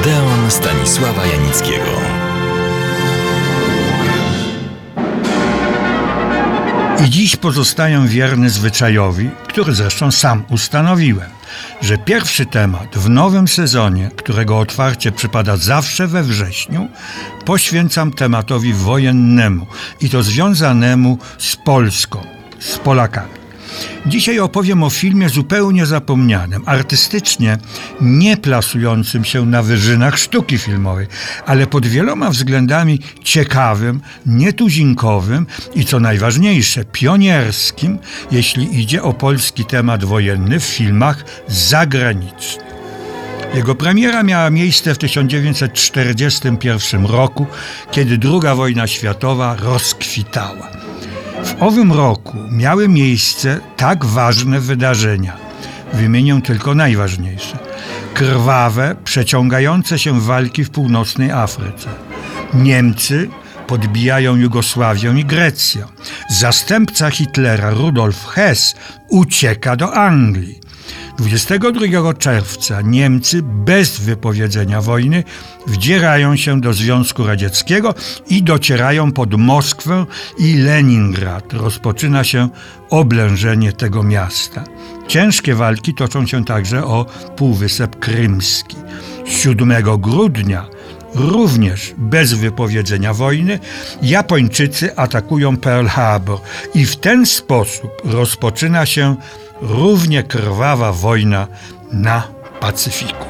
Odeon 0.00 0.50
Stanisława 0.50 1.26
Janickiego. 1.26 1.84
I 7.06 7.10
dziś 7.10 7.36
pozostaję 7.36 8.04
wierny 8.08 8.50
zwyczajowi, 8.50 9.30
który 9.48 9.74
zresztą 9.74 10.10
sam 10.10 10.44
ustanowiłem, 10.50 11.30
że 11.82 11.98
pierwszy 11.98 12.46
temat 12.46 12.96
w 12.96 13.08
nowym 13.08 13.48
sezonie, 13.48 14.10
którego 14.16 14.58
otwarcie 14.58 15.12
przypada 15.12 15.56
zawsze 15.56 16.06
we 16.06 16.22
wrześniu, 16.22 16.88
poświęcam 17.44 18.12
tematowi 18.12 18.72
wojennemu 18.72 19.66
i 20.00 20.10
to 20.10 20.22
związanemu 20.22 21.18
z 21.38 21.56
Polską, 21.56 22.26
z 22.58 22.78
Polakami. 22.78 23.39
Dzisiaj 24.06 24.38
opowiem 24.38 24.82
o 24.82 24.90
filmie 24.90 25.28
zupełnie 25.28 25.86
zapomnianym, 25.86 26.62
artystycznie 26.66 27.58
nie 28.00 28.36
plasującym 28.36 29.24
się 29.24 29.46
na 29.46 29.62
wyżynach 29.62 30.18
sztuki 30.18 30.58
filmowej, 30.58 31.06
ale 31.46 31.66
pod 31.66 31.86
wieloma 31.86 32.30
względami 32.30 33.00
ciekawym, 33.24 34.00
nietuzinkowym 34.26 35.46
i 35.74 35.84
co 35.84 36.00
najważniejsze, 36.00 36.84
pionierskim, 36.84 37.98
jeśli 38.30 38.80
idzie 38.80 39.02
o 39.02 39.12
polski 39.12 39.64
temat 39.64 40.04
wojenny 40.04 40.60
w 40.60 40.64
filmach 40.64 41.24
zagranicznych. 41.48 42.70
Jego 43.54 43.74
premiera 43.74 44.22
miała 44.22 44.50
miejsce 44.50 44.94
w 44.94 44.98
1941 44.98 47.06
roku, 47.06 47.46
kiedy 47.90 48.28
II 48.28 48.56
wojna 48.56 48.86
światowa 48.86 49.56
rozkwitała. 49.56 50.89
W 51.44 51.62
owym 51.62 51.92
roku 51.92 52.38
miały 52.50 52.88
miejsce 52.88 53.60
tak 53.76 54.04
ważne 54.04 54.60
wydarzenia. 54.60 55.36
Wymienię 55.92 56.40
tylko 56.42 56.74
najważniejsze. 56.74 57.58
Krwawe, 58.14 58.96
przeciągające 59.04 59.98
się 59.98 60.20
walki 60.20 60.64
w 60.64 60.70
północnej 60.70 61.30
Afryce. 61.30 61.88
Niemcy 62.54 63.28
podbijają 63.66 64.36
Jugosławię 64.36 65.14
i 65.18 65.24
Grecję. 65.24 65.84
Zastępca 66.30 67.10
Hitlera 67.10 67.70
Rudolf 67.70 68.26
Hess 68.26 68.74
ucieka 69.08 69.76
do 69.76 69.94
Anglii. 69.94 70.60
22 71.20 72.14
czerwca 72.14 72.80
Niemcy 72.80 73.42
bez 73.42 74.00
wypowiedzenia 74.00 74.80
wojny 74.80 75.24
wdzierają 75.66 76.36
się 76.36 76.60
do 76.60 76.72
Związku 76.72 77.26
Radzieckiego 77.26 77.94
i 78.28 78.42
docierają 78.42 79.12
pod 79.12 79.34
Moskwę 79.34 80.06
i 80.38 80.56
Leningrad. 80.56 81.52
Rozpoczyna 81.52 82.24
się 82.24 82.48
oblężenie 82.90 83.72
tego 83.72 84.02
miasta. 84.02 84.64
Ciężkie 85.08 85.54
walki 85.54 85.94
toczą 85.94 86.26
się 86.26 86.44
także 86.44 86.84
o 86.84 87.06
Półwysep 87.36 87.98
Krymski. 87.98 88.76
7 89.26 89.72
grudnia 89.98 90.66
Również 91.14 91.94
bez 91.96 92.32
wypowiedzenia 92.32 93.14
wojny 93.14 93.58
Japończycy 94.02 94.96
atakują 94.96 95.56
Pearl 95.56 95.86
Harbor 95.86 96.38
i 96.74 96.86
w 96.86 96.96
ten 96.96 97.26
sposób 97.26 97.90
rozpoczyna 98.04 98.86
się 98.86 99.16
równie 99.60 100.22
krwawa 100.22 100.92
wojna 100.92 101.46
na 101.92 102.28
Pacyfiku. 102.60 103.26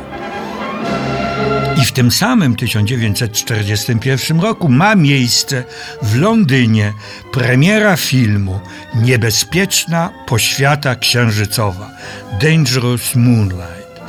I 1.83 1.85
w 1.85 1.93
tym 1.93 2.11
samym 2.11 2.57
1941 2.57 4.41
roku 4.41 4.69
ma 4.69 4.95
miejsce 4.95 5.65
w 6.03 6.17
Londynie 6.17 6.93
premiera 7.33 7.97
filmu 7.97 8.61
Niebezpieczna 8.95 10.11
poświata 10.27 10.97
księżycowa 10.97 11.91
Dangerous 12.43 13.17
Moonlight. 13.17 14.01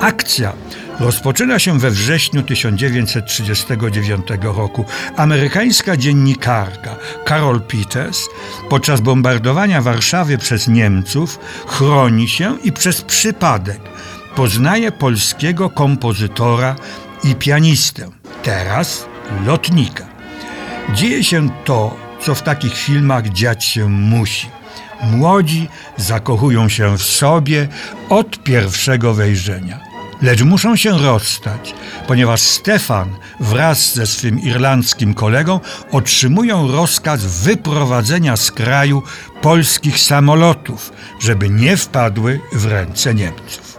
Akcja 0.00 0.52
rozpoczyna 1.00 1.58
się 1.58 1.78
we 1.78 1.90
wrześniu 1.90 2.42
1939 2.42 4.26
roku. 4.42 4.84
Amerykańska 5.16 5.96
dziennikarka 5.96 6.96
Carol 7.28 7.60
Peters 7.60 8.20
podczas 8.68 9.00
bombardowania 9.00 9.82
Warszawy 9.82 10.38
przez 10.38 10.68
Niemców 10.68 11.38
chroni 11.66 12.28
się 12.28 12.58
i 12.64 12.72
przez 12.72 13.02
przypadek 13.02 13.80
poznaje 14.34 14.92
polskiego 14.92 15.70
kompozytora 15.70 16.76
i 17.24 17.34
pianistę, 17.34 18.08
teraz 18.42 19.06
lotnika. 19.46 20.06
Dzieje 20.94 21.24
się 21.24 21.48
to, 21.64 21.96
co 22.20 22.34
w 22.34 22.42
takich 22.42 22.76
filmach 22.76 23.28
dziać 23.28 23.64
się 23.64 23.88
musi. 23.88 24.48
Młodzi 25.02 25.68
zakochują 25.96 26.68
się 26.68 26.98
w 26.98 27.02
sobie 27.02 27.68
od 28.08 28.42
pierwszego 28.42 29.14
wejrzenia. 29.14 29.87
Lecz 30.22 30.42
muszą 30.42 30.76
się 30.76 30.98
rozstać, 30.98 31.74
ponieważ 32.06 32.40
Stefan 32.40 33.16
wraz 33.40 33.94
ze 33.94 34.06
swym 34.06 34.40
irlandzkim 34.40 35.14
kolegą 35.14 35.60
otrzymują 35.92 36.72
rozkaz 36.72 37.24
wyprowadzenia 37.24 38.36
z 38.36 38.52
kraju 38.52 39.02
polskich 39.42 40.00
samolotów, 40.00 40.92
żeby 41.20 41.50
nie 41.50 41.76
wpadły 41.76 42.40
w 42.52 42.66
ręce 42.66 43.14
Niemców. 43.14 43.78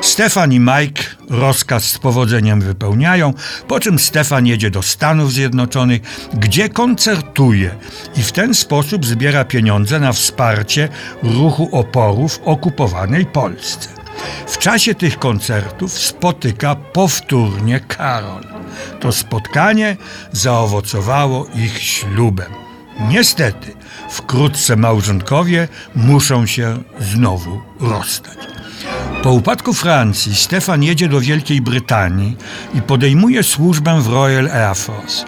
Stefan 0.00 0.52
i 0.52 0.60
Mike 0.60 1.02
rozkaz 1.30 1.84
z 1.84 1.98
powodzeniem 1.98 2.60
wypełniają, 2.60 3.34
po 3.68 3.80
czym 3.80 3.98
Stefan 3.98 4.46
jedzie 4.46 4.70
do 4.70 4.82
Stanów 4.82 5.32
Zjednoczonych, 5.32 6.02
gdzie 6.34 6.68
koncertuje 6.68 7.74
i 8.16 8.22
w 8.22 8.32
ten 8.32 8.54
sposób 8.54 9.06
zbiera 9.06 9.44
pieniądze 9.44 10.00
na 10.00 10.12
wsparcie 10.12 10.88
ruchu 11.22 11.68
oporu 11.72 12.28
w 12.28 12.40
okupowanej 12.44 13.26
Polsce. 13.26 13.97
W 14.46 14.58
czasie 14.58 14.94
tych 14.94 15.18
koncertów 15.18 15.98
spotyka 15.98 16.74
powtórnie 16.74 17.80
Karol. 17.80 18.44
To 19.00 19.12
spotkanie 19.12 19.96
zaowocowało 20.32 21.46
ich 21.54 21.82
ślubem. 21.82 22.52
Niestety, 23.08 23.74
wkrótce 24.10 24.76
małżonkowie 24.76 25.68
muszą 25.94 26.46
się 26.46 26.82
znowu 27.00 27.60
rozstać. 27.80 28.38
Po 29.22 29.32
upadku 29.32 29.72
Francji 29.72 30.34
Stefan 30.34 30.82
jedzie 30.82 31.08
do 31.08 31.20
Wielkiej 31.20 31.60
Brytanii 31.60 32.36
i 32.74 32.82
podejmuje 32.82 33.42
służbę 33.42 34.02
w 34.02 34.08
Royal 34.08 34.50
Air 34.50 34.76
Force. 34.76 35.24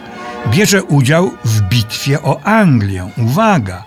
Bierze 0.51 0.83
udział 0.83 1.31
w 1.45 1.61
bitwie 1.61 2.23
o 2.23 2.41
Anglię. 2.45 3.11
Uwaga! 3.19 3.85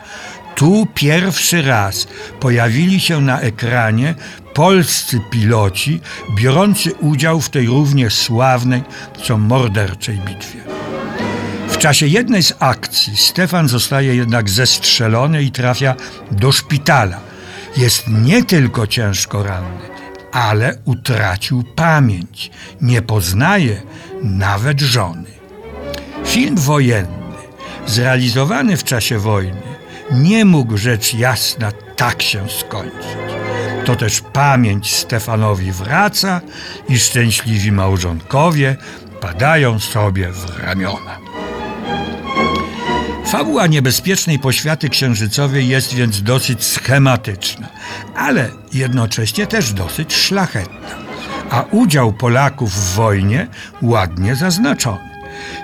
Tu 0.56 0.88
pierwszy 0.94 1.62
raz 1.62 2.08
pojawili 2.40 3.00
się 3.00 3.22
na 3.22 3.40
ekranie 3.40 4.16
polscy 4.54 5.20
piloci 5.30 6.02
biorący 6.36 6.94
udział 6.94 7.42
w 7.42 7.50
tej 7.50 7.68
równie 7.68 8.10
sławnej, 8.10 8.84
co 9.24 9.38
morderczej 9.38 10.18
bitwie. 10.18 10.60
W 11.70 11.78
czasie 11.78 12.08
jednej 12.08 12.44
z 12.44 12.54
akcji 12.60 13.18
Stefan 13.18 13.68
zostaje 13.68 14.16
jednak 14.16 14.50
zestrzelony 14.50 15.44
i 15.44 15.52
trafia 15.52 15.96
do 16.32 16.52
szpitala. 16.52 17.20
Jest 17.78 18.08
nie 18.08 18.44
tylko 18.44 18.88
ciężko 18.88 19.44
ranny, 19.44 19.90
ale 20.32 20.78
utracił 20.86 21.64
pamięć. 21.64 22.52
Nie 22.82 23.02
poznaje 23.02 23.82
nawet 24.24 24.82
żony. 24.82 25.30
Film 26.26 26.56
wojenny, 26.58 27.34
zrealizowany 27.86 28.78
w 28.78 28.84
czasie 28.84 29.20
wojny, 29.20 29.62
nie 30.12 30.46
mógł 30.46 30.78
rzecz 30.78 31.14
jasna 31.14 31.72
tak 31.96 32.22
się 32.22 32.50
skończyć. 32.50 33.33
To 33.86 33.96
też 33.96 34.22
pamięć 34.22 34.96
Stefanowi 34.96 35.72
wraca 35.72 36.42
i 36.90 37.00
szczęśliwi 37.00 37.72
małżonkowie 37.72 38.76
padają 39.22 39.80
sobie 39.80 40.32
w 40.32 40.60
ramiona. 40.60 41.18
Fabuła 43.26 43.68
niebezpiecznej 43.68 44.40
poświaty 44.40 44.90
księżycowej 44.90 45.68
jest 45.68 45.94
więc 45.94 46.24
dosyć 46.24 46.64
schematyczna, 46.64 47.68
ale 48.16 48.50
jednocześnie 48.74 49.48
też 49.48 49.74
dosyć 49.74 50.14
szlachetna, 50.14 50.96
a 51.50 51.62
udział 51.72 52.14
Polaków 52.14 52.74
w 52.74 52.96
wojnie 52.96 53.48
ładnie 53.82 54.36
zaznaczony. 54.36 55.13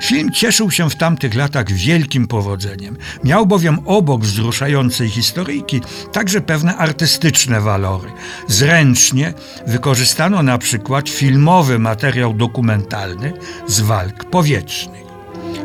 Film 0.02 0.32
cieszył 0.32 0.72
się 0.72 0.90
w 0.90 0.96
tamtych 0.96 1.36
latach 1.36 1.72
wielkim 1.72 2.28
powodzeniem. 2.28 2.98
Miał 3.24 3.46
bowiem 3.46 3.80
obok 3.86 4.22
wzruszającej 4.22 5.10
historyjki 5.10 5.82
także 6.12 6.42
pewne 6.42 6.78
artystyczne 6.78 7.62
walory. 7.62 8.12
Zręcznie 8.48 9.34
wykorzystano 9.68 10.44
na 10.44 10.58
przykład 10.58 11.10
filmowy 11.10 11.80
materiał 11.80 12.34
dokumentalny 12.34 13.34
z 13.68 13.80
walk 13.80 14.26
powietrznych. 14.26 15.04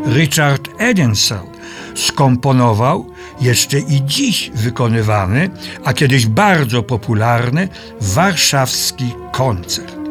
Richard 0.07 0.69
Edensel 0.79 1.47
skomponował 1.95 3.11
jeszcze 3.41 3.79
i 3.79 4.03
dziś 4.05 4.51
wykonywany, 4.55 5.51
a 5.85 5.93
kiedyś 5.93 6.27
bardzo 6.27 6.83
popularny 6.83 7.69
warszawski 8.01 9.15
koncert. 9.33 10.04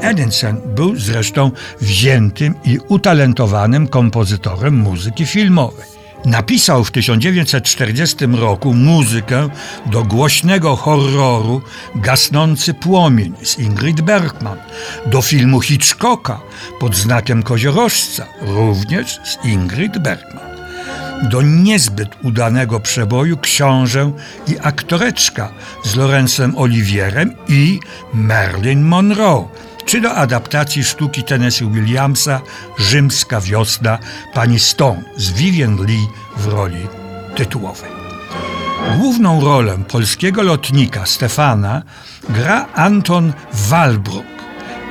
Edinson 0.00 0.60
był 0.64 0.96
zresztą 0.96 1.50
wziętym 1.80 2.54
i 2.64 2.78
utalentowanym 2.88 3.88
kompozytorem 3.88 4.74
muzyki 4.74 5.26
filmowej. 5.26 5.84
Napisał 6.24 6.84
w 6.84 6.90
1940 6.90 8.16
roku 8.26 8.74
muzykę 8.74 9.48
do 9.86 10.04
głośnego 10.04 10.76
horroru 10.76 11.62
Gasnący 11.94 12.74
płomień 12.74 13.32
z 13.42 13.58
Ingrid 13.58 14.00
Bergman, 14.00 14.58
do 15.06 15.22
filmu 15.22 15.60
Hitchcocka 15.60 16.40
pod 16.80 16.96
znakiem 16.96 17.42
koziorożca 17.42 18.26
również 18.40 19.20
z 19.24 19.44
Ingrid 19.44 19.98
Bergman 19.98 20.50
do 21.22 21.42
niezbyt 21.42 22.08
udanego 22.22 22.80
przeboju 22.80 23.36
Książę 23.36 24.12
i 24.48 24.56
aktoreczka 24.62 25.52
z 25.84 25.96
Lorencem 25.96 26.58
Olivierem 26.58 27.34
i 27.48 27.80
Marilyn 28.14 28.82
Monroe, 28.82 29.48
czy 29.90 30.00
do 30.00 30.14
adaptacji 30.14 30.84
sztuki 30.84 31.24
Tennessee 31.24 31.70
Williamsa 31.70 32.40
Rzymska 32.78 33.40
wiosna 33.40 33.98
pani 34.34 34.58
Stone 34.58 35.02
z 35.16 35.32
Vivian 35.32 35.86
Lee 35.86 36.08
w 36.36 36.46
roli 36.46 36.86
tytułowej. 37.36 37.90
Główną 38.98 39.40
rolę 39.40 39.78
polskiego 39.88 40.42
lotnika 40.42 41.06
Stefana 41.06 41.82
gra 42.28 42.66
Anton 42.74 43.32
Walbrook, 43.52 44.26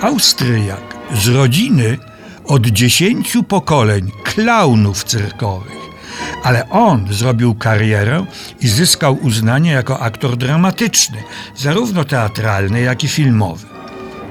Austriak 0.01 0.95
z 1.13 1.27
rodziny 1.27 1.97
od 2.45 2.67
dziesięciu 2.67 3.43
pokoleń 3.43 4.11
klaunów 4.23 5.03
cyrkowych 5.03 5.79
ale 6.43 6.69
on 6.69 7.13
zrobił 7.13 7.55
karierę 7.55 8.25
i 8.61 8.67
zyskał 8.67 9.17
uznanie 9.21 9.71
jako 9.71 9.99
aktor 9.99 10.37
dramatyczny, 10.37 11.23
zarówno 11.55 12.03
teatralny, 12.03 12.81
jak 12.81 13.03
i 13.03 13.07
filmowy. 13.07 13.78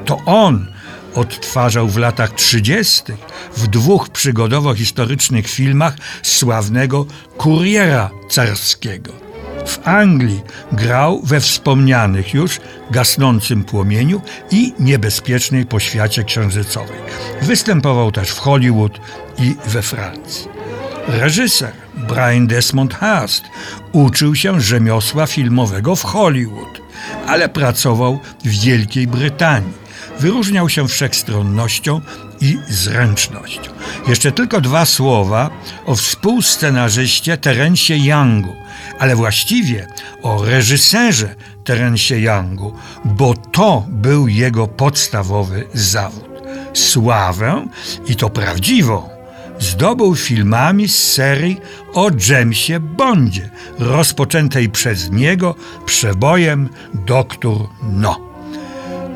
To 0.08 0.20
on 0.26 0.66
odtwarzał 1.14 1.88
w 1.88 1.96
latach 1.96 2.34
30. 2.34 3.02
w 3.56 3.66
dwóch 3.66 4.08
przygodowo-historycznych 4.08 5.48
filmach 5.48 5.96
sławnego 6.22 7.06
kuriera 7.36 8.10
carskiego. 8.30 9.12
W 9.66 9.88
Anglii 9.88 10.40
grał 10.72 11.22
we 11.22 11.40
wspomnianych 11.40 12.34
już 12.34 12.60
gasnącym 12.90 13.64
płomieniu 13.64 14.20
i 14.50 14.72
niebezpiecznej 14.80 15.66
poświacie 15.66 16.24
księżycowej. 16.24 16.98
Występował 17.42 18.12
też 18.12 18.30
w 18.30 18.38
Hollywood 18.38 19.00
i 19.38 19.54
we 19.66 19.82
Francji. 19.82 20.48
Reżyser 21.08 21.72
Brian 21.94 22.46
Desmond 22.46 22.94
Hurst 22.94 23.44
uczył 23.92 24.34
się 24.34 24.60
rzemiosła 24.60 25.26
filmowego 25.26 25.96
w 25.96 26.02
Hollywood, 26.02 26.80
ale 27.26 27.48
pracował 27.48 28.20
w 28.44 28.48
Wielkiej 28.48 29.06
Brytanii. 29.06 29.87
Wyróżniał 30.20 30.68
się 30.68 30.88
wszechstronnością 30.88 32.00
i 32.40 32.58
zręcznością. 32.68 33.70
Jeszcze 34.08 34.32
tylko 34.32 34.60
dwa 34.60 34.84
słowa 34.84 35.50
o 35.86 35.94
współscenarzyście 35.94 37.36
Terencie 37.36 37.98
Youngu, 37.98 38.56
ale 38.98 39.16
właściwie 39.16 39.86
o 40.22 40.44
reżyserze 40.44 41.34
Terencie 41.64 42.20
Youngu, 42.20 42.74
bo 43.04 43.34
to 43.34 43.86
był 43.88 44.28
jego 44.28 44.66
podstawowy 44.66 45.64
zawód. 45.74 46.28
Sławę 46.74 47.66
i 48.06 48.16
to 48.16 48.30
prawdziwą 48.30 49.18
zdobył 49.58 50.16
filmami 50.16 50.88
z 50.88 51.12
serii 51.12 51.60
o 51.94 52.10
Jamesie 52.28 52.80
Bondzie, 52.80 53.50
rozpoczętej 53.78 54.68
przez 54.68 55.10
niego 55.10 55.54
przebojem 55.86 56.68
Doktor 56.94 57.56
No. 57.82 58.27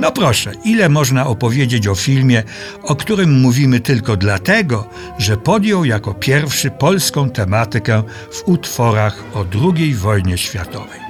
No 0.00 0.12
proszę, 0.12 0.52
ile 0.64 0.88
można 0.88 1.26
opowiedzieć 1.26 1.88
o 1.88 1.94
filmie, 1.94 2.42
o 2.82 2.96
którym 2.96 3.40
mówimy 3.40 3.80
tylko 3.80 4.16
dlatego, 4.16 4.88
że 5.18 5.36
podjął 5.36 5.84
jako 5.84 6.14
pierwszy 6.14 6.70
polską 6.70 7.30
tematykę 7.30 8.02
w 8.32 8.48
utworach 8.48 9.24
o 9.34 9.44
II 9.76 9.94
wojnie 9.94 10.38
światowej. 10.38 11.00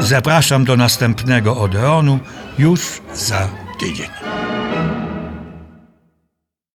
Zapraszam 0.00 0.64
do 0.64 0.76
następnego 0.76 1.56
Odeonu 1.56 2.18
już 2.58 3.02
za 3.14 3.48
tydzień. 3.80 4.08